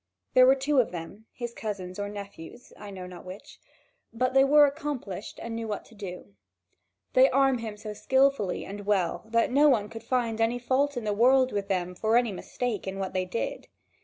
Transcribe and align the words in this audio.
There 0.33 0.47
were 0.47 0.55
two 0.55 0.79
of 0.79 0.89
them, 0.89 1.27
his 1.31 1.53
cousins 1.53 1.99
or 1.99 2.09
nephews, 2.09 2.73
I 2.75 2.89
know 2.89 3.05
not 3.05 3.23
which, 3.23 3.59
but 4.11 4.33
they 4.33 4.43
were 4.43 4.65
accomplished 4.65 5.39
and 5.39 5.55
knew 5.55 5.67
what 5.67 5.85
to 5.85 5.93
do. 5.93 6.33
They 7.13 7.29
arm 7.29 7.59
him 7.59 7.77
so 7.77 7.93
skilfully 7.93 8.65
and 8.65 8.87
well 8.87 9.21
that 9.27 9.51
no 9.51 9.69
one 9.69 9.89
could 9.89 10.01
find 10.01 10.41
any 10.41 10.57
fault 10.57 10.97
in 10.97 11.03
the 11.03 11.13
world 11.13 11.51
with 11.51 11.67
them 11.67 11.93
for 11.93 12.17
any 12.17 12.31
mistake 12.31 12.87
in 12.87 12.97
what 12.97 13.13
they 13.13 13.25
did. 13.25 13.67